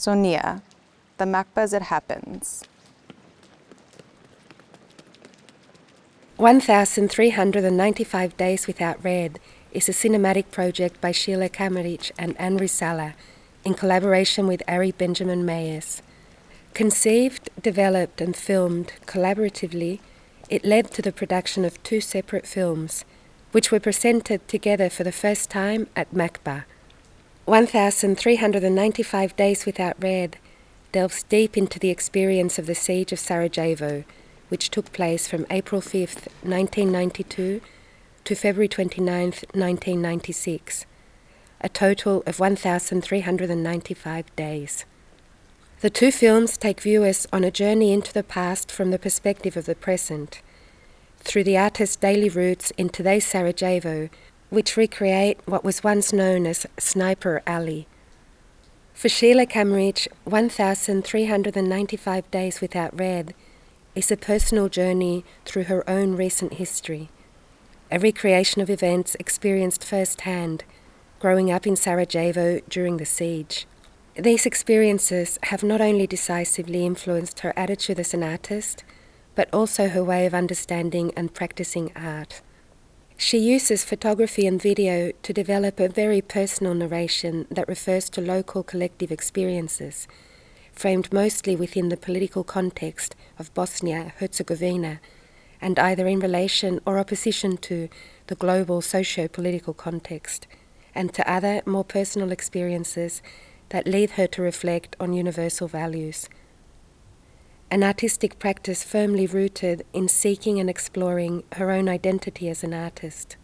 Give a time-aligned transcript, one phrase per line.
[0.00, 0.62] Sonia,
[1.18, 2.64] the MACBA as it happens.
[6.38, 9.38] 1395 Days Without Red
[9.72, 13.12] is a cinematic project by Šejla Kamerić and Anri Sala
[13.62, 16.00] in collaboration with Ari Benjamin Meyers.
[16.72, 20.00] Conceived, developed, and filmed collaboratively,
[20.48, 23.04] it led to the production of two separate films,
[23.52, 26.64] which were presented together for the first time at MACBA.
[27.46, 30.36] 1395 Days Without Red
[30.92, 34.04] delves deep into the experience of the siege of Sarajevo,
[34.48, 35.92] which took place from April 5,
[36.42, 37.60] 1992
[38.24, 40.86] to February 29, 1996,
[41.60, 44.84] a total of 1,395 days.
[45.80, 49.64] The two films take viewers on a journey into the past from the perspective of
[49.64, 50.42] the present,
[51.20, 54.10] through the artist's daily routes in today's Sarajevo,
[54.50, 57.86] which recreate what was once known as Sniper Alley.
[58.92, 63.34] For Šejla Kamerić, 1,395 Days Without Red
[63.94, 67.08] is a personal journey through her own recent history,
[67.90, 70.64] a recreation of events experienced firsthand
[71.20, 73.66] growing up in Sarajevo during the siege.
[74.16, 78.84] These experiences have not only decisively influenced her attitude as an artist,
[79.34, 82.40] but also her way of understanding and practicing art.
[83.22, 88.62] She uses photography and video to develop a very personal narration that refers to local
[88.62, 90.08] collective experiences,
[90.72, 95.02] framed mostly within the political context of Bosnia Herzegovina,
[95.60, 97.90] and either in relation or opposition to
[98.28, 100.46] the global socio political context,
[100.94, 103.20] and to other more personal experiences
[103.68, 106.26] that lead her to reflect on universal values.
[107.72, 113.36] An artistic practice firmly rooted in seeking and exploring her own identity as an artist.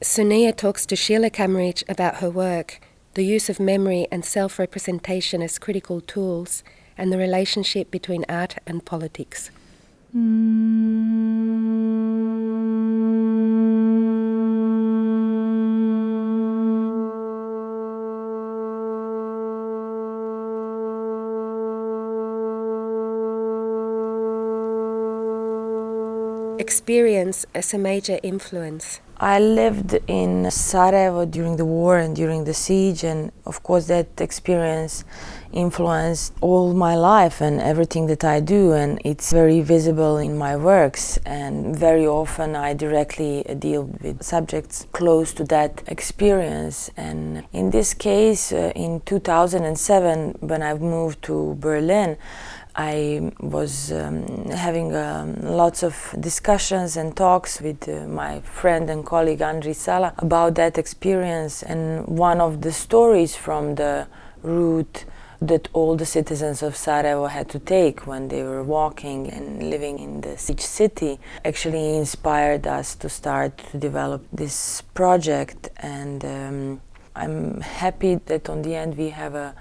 [0.00, 2.80] Sonia talks to Šejla Kamerić about her work,
[3.14, 6.62] the use of memory and self representation as critical tools,
[6.96, 9.50] and the relationship between art and politics.
[10.12, 11.25] Hmm.
[26.66, 29.00] Experience as a major influence?
[29.18, 34.08] I lived in Sarajevo during the war and during the siege, and of course, that
[34.20, 35.04] experience
[35.52, 40.54] influenced all my life and everything that I do, and it's very visible in my
[40.56, 41.18] works.
[41.24, 46.90] And very often, I directly deal with subjects close to that experience.
[46.96, 52.18] And in this case, uh, in 2007, when I moved to Berlin,
[52.78, 59.04] I was um, having um, lots of discussions and talks with uh, my friend and
[59.04, 61.62] colleague Anri Sala about that experience.
[61.62, 64.06] And one of the stories from the
[64.42, 65.06] route
[65.40, 69.98] that all the citizens of Sarajevo had to take when they were walking and living
[69.98, 75.70] in the siege city actually inspired us to start to develop this project.
[75.78, 76.80] And um,
[77.14, 79.54] I'm happy that on the end we have a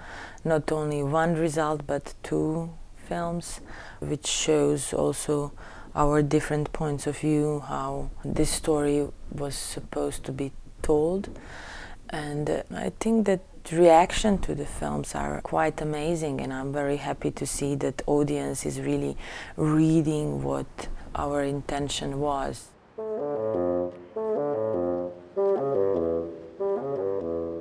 [0.43, 2.69] not only one result but two
[3.07, 3.61] films,
[3.99, 5.51] which shows also
[5.95, 10.51] our different points of view, how this story was supposed to be
[10.81, 11.29] told.
[12.09, 16.97] And uh, I think that reaction to the films are quite amazing and I'm very
[16.97, 19.17] happy to see that audience is really
[19.57, 22.69] reading what our intention was.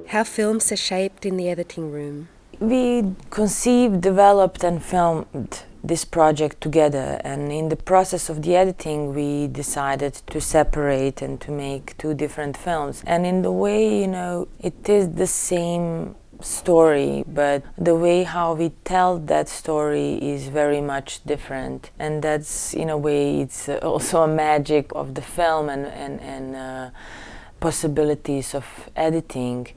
[0.08, 2.28] How films are shaped in the editing room.
[2.64, 9.14] We conceived, developed, and filmed this project together, and in the process of the editing,
[9.14, 13.02] we decided to separate and to make two different films.
[13.06, 18.54] And in the way, you know, it is the same story, but the way how
[18.54, 21.90] we tell that story is very much different.
[21.98, 26.56] And that's, in a way, it's also a magic of the film and, and, and
[26.56, 26.90] uh,
[27.60, 28.64] possibilities of
[28.96, 29.68] editing.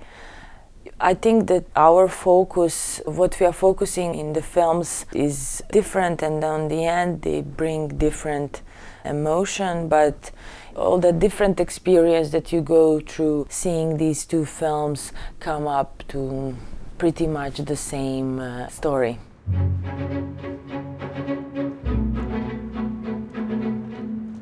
[0.99, 6.43] I think that our focus, what we are focusing in the films, is different, and
[6.43, 8.63] on the end, they bring different
[9.05, 10.31] emotion, but
[10.75, 16.55] all the different experience that you go through seeing these two films come up to
[16.97, 19.19] pretty much the same uh, story.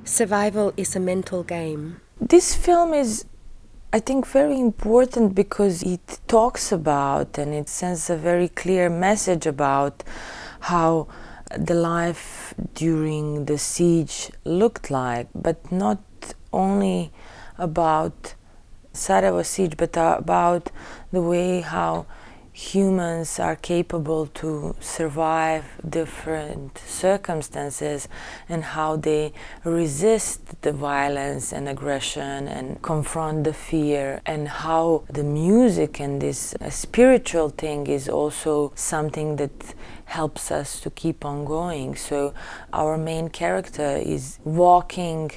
[0.06, 2.00] Survival is a mental game.
[2.22, 3.26] This film is
[3.96, 9.46] I think very important because it talks about and it sends a very clear message
[9.46, 10.04] about
[10.60, 11.08] how
[11.58, 16.02] the life during the siege looked like, but not
[16.52, 17.14] only
[17.58, 18.34] about
[18.92, 20.72] Sarajevo siege, but about
[21.14, 22.06] the way how
[22.56, 28.08] humans are capable to survive different circumstances
[28.48, 29.34] and how they
[29.66, 36.56] resist the violence and aggression and confront the fear and how the music and this
[36.62, 39.76] uh, spiritual thing is also something that
[40.06, 41.94] helps us to keep on going.
[41.98, 42.34] So
[42.72, 45.32] our main character is walking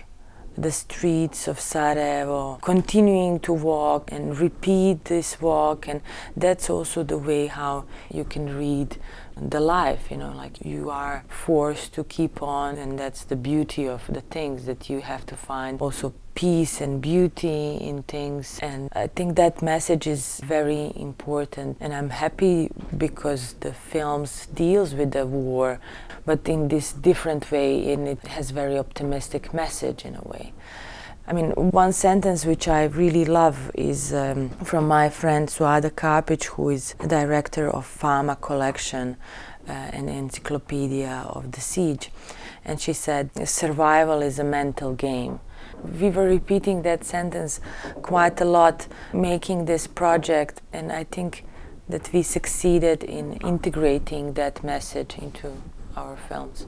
[0.60, 6.00] the streets of Sarajevo, continuing to walk and repeat this walk, and
[6.36, 8.96] that's also the way how you can read
[9.40, 13.86] the life, you know, like you are forced to keep on, and that's the beauty
[13.86, 18.60] of the things that you have to find also peace and beauty in things.
[18.62, 24.94] And I think that message is very important, and I'm happy because the films deals
[24.94, 25.80] with the war,
[26.24, 30.52] but in this different way, and it has very optimistic message in a way.
[31.26, 36.44] I mean, one sentence which I really love is um, from my friend Suada Kapić,
[36.52, 39.16] who is director of Fama Collection,
[39.68, 42.12] uh, an encyclopedia of the siege.
[42.64, 45.40] And she said, Survival is a mental game.
[46.00, 47.60] We were repeating that sentence
[48.02, 51.44] quite a lot, making this project, and I think
[51.88, 55.52] that we succeeded in integrating that message into
[55.96, 56.66] our films.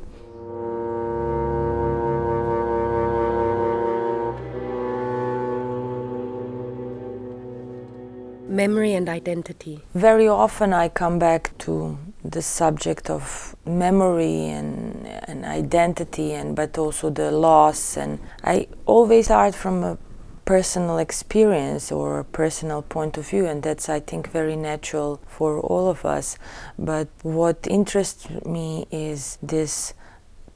[8.48, 9.80] Memory and identity.
[9.94, 16.76] Very often I come back to the subject of memory and, and identity and but
[16.78, 17.96] also the loss.
[17.96, 19.98] And I always start from a
[20.44, 25.60] personal experience or a personal point of view and that's I think very natural for
[25.60, 26.36] all of us.
[26.78, 29.94] But what interests me is this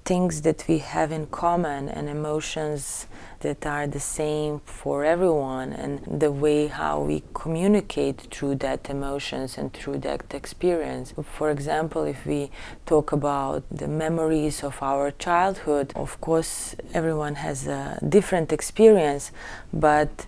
[0.05, 3.07] things that we have in common and emotions
[3.41, 9.59] that are the same for everyone and the way how we communicate through that emotions
[9.59, 11.15] and through that experience.
[11.23, 12.51] For example, if we
[12.87, 19.33] talk about the memories of our childhood, of course everyone has a different experience,
[19.73, 20.27] but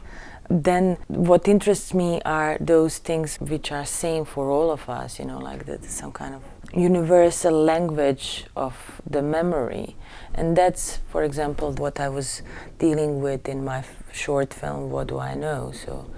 [0.48, 5.24] then what interests me are those things which are same for all of us, you
[5.24, 6.42] know, like that some kind of
[6.74, 9.96] universal language of the memory.
[10.34, 12.42] And that's, for example, what I was
[12.78, 15.72] dealing with in my short film, What Do I Know?
[15.72, 16.10] So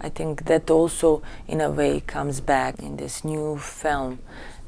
[0.00, 4.20] I think that also, in a way, comes back in this new film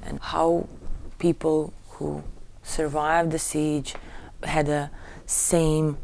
[0.02, 0.68] and how
[1.18, 2.22] people who
[2.62, 3.94] survived the siege
[4.42, 4.90] had a
[5.26, 5.98] same,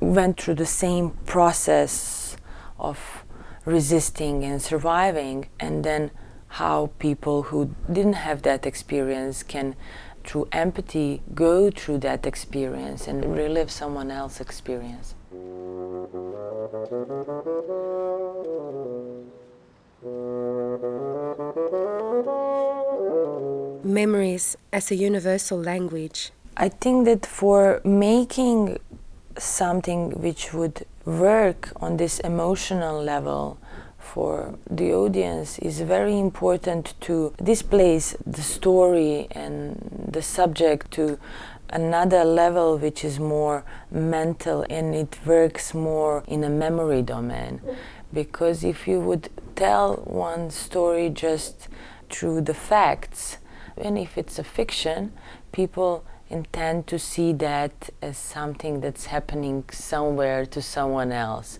[0.00, 2.36] went through the same process
[2.78, 3.24] of
[3.64, 6.10] resisting and surviving, and then
[6.48, 9.76] how people who didn't have that experience can
[10.24, 15.14] through empathy go through that experience and relive someone else's experience
[23.84, 26.30] Memories as a universal language.
[26.56, 28.78] i think that for making
[29.38, 33.58] something which would work on this emotional level
[34.14, 41.18] for the audience is very important to displace the story and the subject to
[41.70, 47.60] another level which is more mental and it works more in a memory domain.
[48.12, 51.68] Because if you would tell one story just
[52.08, 53.36] through the facts
[53.76, 55.12] and if it's a fiction
[55.52, 61.58] people intend to see that as something that's happening somewhere to someone else.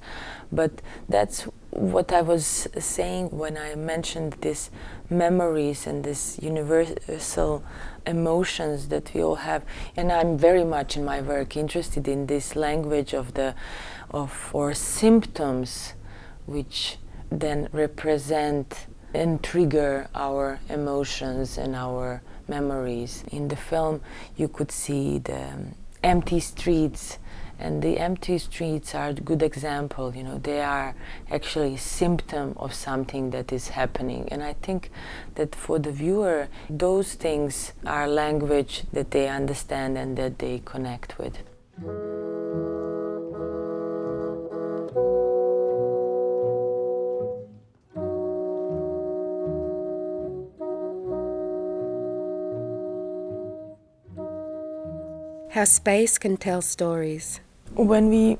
[0.52, 4.70] But that's what I was saying when I mentioned these
[5.10, 7.62] memories and these universal
[8.06, 9.64] emotions that we all have,
[9.96, 13.54] and I'm very much in my work interested in this language of the
[14.10, 15.94] of or symptoms,
[16.46, 16.96] which
[17.30, 23.24] then represent and trigger our emotions and our memories.
[23.30, 24.00] In the film,
[24.36, 27.18] you could see the um, empty streets
[27.58, 30.94] and the empty streets are a good example you know they are
[31.30, 34.90] actually a symptom of something that is happening and i think
[35.34, 41.18] that for the viewer those things are language that they understand and that they connect
[41.18, 41.38] with
[55.50, 57.40] How space can tell stories.
[57.74, 58.38] When we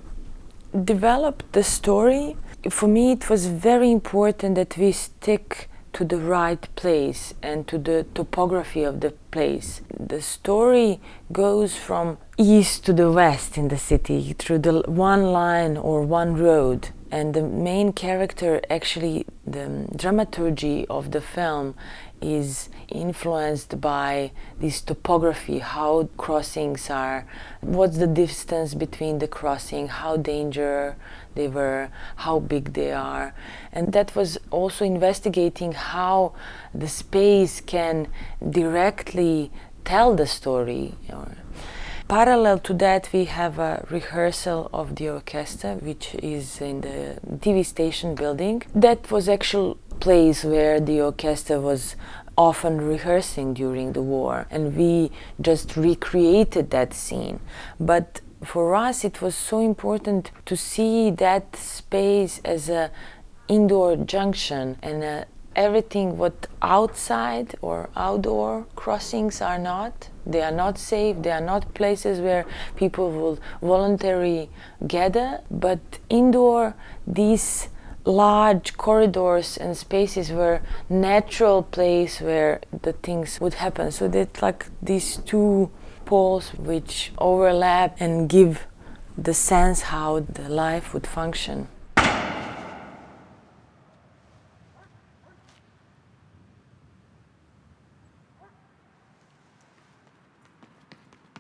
[0.85, 2.37] developed the story,
[2.71, 7.79] for me it was very important that we stick to the right place and to
[7.79, 9.81] the topography of the place.
[9.99, 11.01] The story
[11.33, 16.37] goes from east to the west in the city through the one line or one
[16.37, 21.75] road And the main character, actually, the dramaturgy of the film
[22.21, 27.27] is influenced by this topography, how crossings are,
[27.61, 30.97] what's the distance between the crossing, how danger
[31.35, 33.35] they were, how big they are.
[33.73, 36.35] And that was also investigating how
[36.75, 38.09] the space can
[38.49, 39.51] directly
[39.85, 40.95] tell the story.
[42.09, 47.65] Parallel to that, we have a rehearsal of the orchestra, which is in the TV
[47.65, 48.63] station building.
[48.75, 51.97] That was actual place where the orchestra was
[52.37, 57.41] often rehearsing during the war, and we just recreated that scene.
[57.81, 62.91] But for us, it was so important to see that space as a
[63.49, 65.27] indoor junction and a
[65.57, 70.09] everything what outside or outdoor crossings are not.
[70.25, 71.23] They are not safe.
[71.23, 74.51] They are not places where people will voluntarily
[74.87, 75.41] gather.
[75.51, 76.75] But indoor
[77.07, 77.69] these
[78.09, 84.67] large corridors and spaces were natural place where the things would happen so that like
[84.83, 85.71] these two
[86.07, 88.67] poles which overlap and give
[89.17, 91.69] the sense how the life would function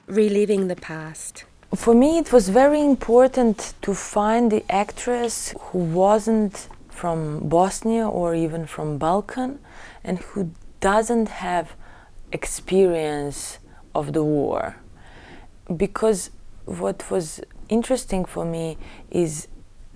[0.08, 1.44] reliving the past?
[1.74, 8.34] For me, it was very important to find the actress who wasn't from Bosnia or
[8.34, 9.58] even from Balkan
[10.02, 11.74] and who doesn't have
[12.32, 13.58] experience
[13.94, 14.76] of the war.
[15.76, 16.30] Because
[16.64, 18.78] what was interesting for me
[19.10, 19.48] is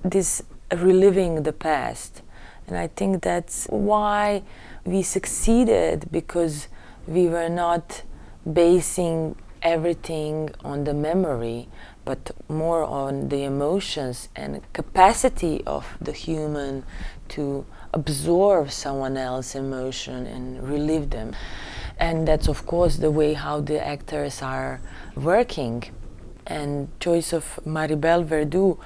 [0.04, 2.20] this reliving the past.
[2.66, 4.42] And I think that's why
[4.84, 6.68] we succeeded because
[7.06, 8.02] we were not
[8.50, 11.68] basing everything on the memory,
[12.04, 16.84] but more on the emotions and capacity of the human
[17.28, 21.34] to absorb someone else's emotion and relive them.
[21.98, 24.80] And that's of course the way how the actors are
[25.14, 25.84] working.
[26.46, 28.78] And choice of Maribel Verdú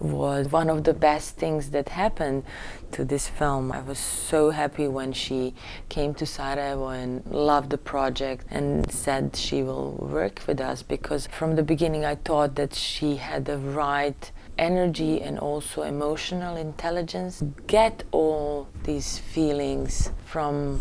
[0.00, 2.44] was one of the best things that happened
[2.92, 3.72] to this film.
[3.72, 5.54] I was so happy when she
[5.88, 11.26] came to Sarajevo and loved the project and said she will work with us because
[11.28, 17.42] from the beginning I thought that she had the right energy and also emotional intelligence
[17.66, 20.80] get all these feelings from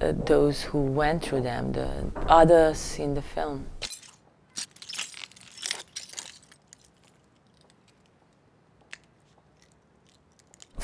[0.00, 3.66] uh, those who went through them the others in the film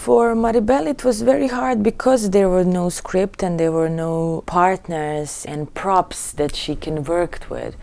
[0.04, 4.42] For Maribel, it was very hard because there were no script and there were no
[4.44, 7.74] partners and props that she can work with.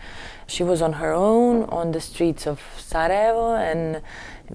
[0.46, 4.02] She was on her own on the streets of Sarajevo and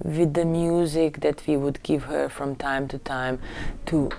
[0.02, 3.38] with the music that we would give her from time to time
[3.84, 4.12] to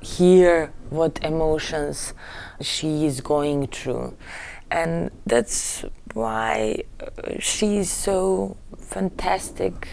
[0.00, 2.14] hear what emotions
[2.62, 4.16] she is going through.
[4.70, 5.84] And that's
[6.14, 6.84] why
[7.40, 9.86] she's so fantastic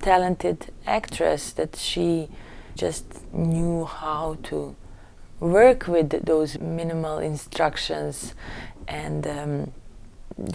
[0.00, 2.28] talented actress that she
[2.74, 4.74] just knew how to
[5.40, 8.34] work with those minimal instructions
[8.88, 9.72] and um,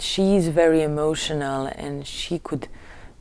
[0.00, 2.68] she's very emotional and she could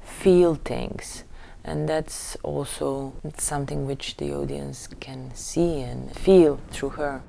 [0.01, 1.23] feel things
[1.65, 7.23] and that's also something which the audience can see and feel through her.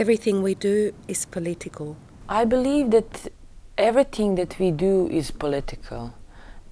[0.00, 1.94] Everything we do is political.
[2.26, 3.30] I believe that
[3.76, 6.14] everything that we do is political,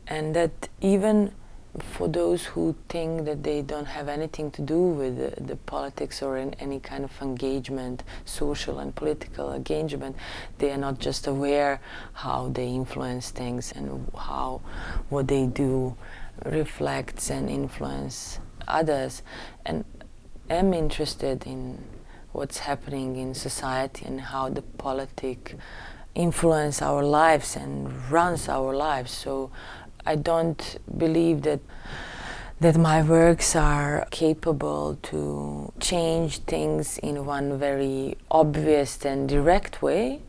[0.07, 1.33] and that even
[1.79, 6.23] for those who think that they don't have anything to do with the, the politics
[6.23, 10.17] or any kind of engagement, social and political engagement,
[10.57, 11.83] they are not just aware
[12.15, 14.63] how they influence things and how
[15.11, 15.95] what they do
[16.47, 19.23] reflects and influence others.
[19.67, 19.85] And
[20.49, 21.85] am interested in
[22.33, 25.57] what's happening in society and how the politic
[26.15, 29.13] influence our lives and runs our lives.
[29.13, 29.51] So
[30.05, 31.61] I don't believe that
[32.61, 40.21] that my works are capable to change things in one very obvious and direct way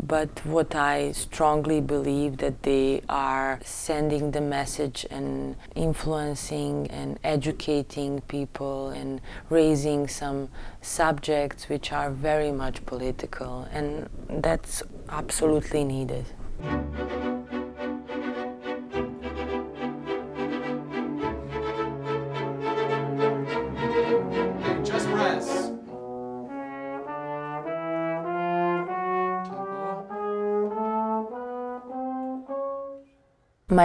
[0.00, 8.20] but what I strongly believe that they are sending the message and influencing and educating
[8.22, 10.48] people and raising some
[10.80, 16.26] subjects which are very much political and that's absolutely needed.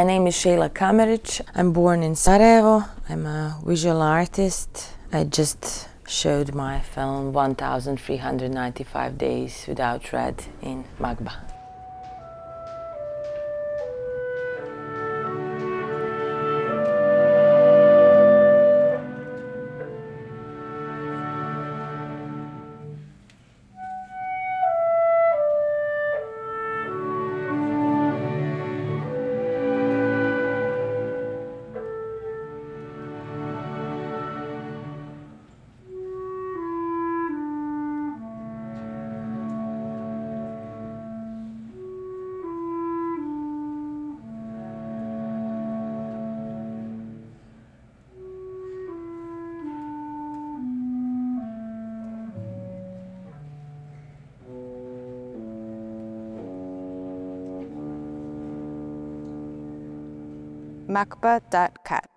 [0.02, 1.42] My name is Šejla Kamerić.
[1.54, 2.86] I'm born in Sarajevo.
[3.08, 4.88] I'm a visual artist.
[5.14, 11.51] I just showed my film 1395 Days Without Red in MACBA.
[60.92, 62.11] Makba.cat.